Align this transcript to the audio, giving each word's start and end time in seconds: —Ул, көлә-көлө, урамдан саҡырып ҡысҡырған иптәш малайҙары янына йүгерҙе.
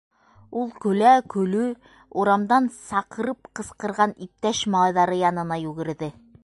—Ул, 0.61 0.69
көлә-көлө, 0.85 1.67
урамдан 2.23 2.71
саҡырып 2.79 3.53
ҡысҡырған 3.61 4.19
иптәш 4.29 4.67
малайҙары 4.77 5.23
янына 5.27 5.63
йүгерҙе. 5.69 6.15